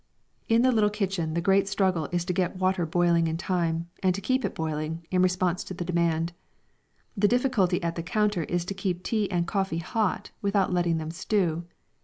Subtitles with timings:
[0.49, 4.15] In the little kitchen the great struggle is to get water boiling in time, and
[4.15, 6.33] to keep it boiling, in response to the demand.
[7.15, 11.11] The difficulty at the counter is to keep tea and coffee hot without letting them
[11.11, 11.65] stew.